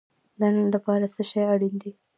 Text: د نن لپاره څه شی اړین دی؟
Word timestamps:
د 0.39 0.41
نن 0.55 0.67
لپاره 0.75 1.05
څه 1.13 1.21
شی 1.29 1.41
اړین 1.53 1.75
دی؟ 1.81 1.91